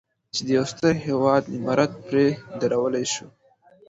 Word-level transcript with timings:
چې 0.33 0.41
د 0.45 0.47
یو 0.57 0.65
ستر 0.73 0.93
هېواد 1.07 1.43
عمارت 1.55 1.91
پرې 2.07 2.27
درولی 2.61 3.05
شو. 3.13 3.27